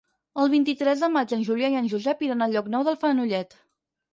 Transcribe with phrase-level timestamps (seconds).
[0.43, 3.55] El vint-i-tres de maig en Julià i en Josep iran a Llocnou d'en Fenollet.